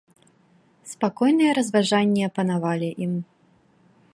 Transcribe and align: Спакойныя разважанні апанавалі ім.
Спакойныя 0.93 1.51
разважанні 1.59 2.21
апанавалі 2.29 2.89
ім. 3.07 3.13